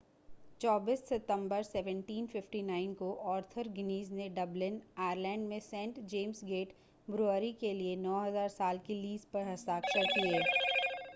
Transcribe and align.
24 0.61 0.95
सितंबर 0.99 1.63
1759 1.63 2.93
को 2.95 3.11
Arthur 3.33 3.67
Guinness 3.75 4.11
ने 4.13 4.27
डबलिन 4.29 4.81
आयरलैंड 4.99 5.47
में 5.47 5.59
सेंट 5.61 5.99
जेम्स 6.07 6.43
गेट 6.45 6.73
ब्रूअरी 7.07 7.51
के 7.59 7.73
लिए 7.73 7.95
9,000 7.99 8.47
साल 8.51 8.79
की 8.87 9.01
लीज़ 9.01 9.25
पर 9.33 9.47
हस्ताक्षर 9.47 10.05
किए 10.13 10.39